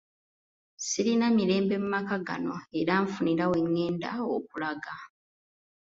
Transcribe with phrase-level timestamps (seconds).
[0.87, 4.93] Sirina mirembe mu maka gano era nfunira we ngenda okulaga.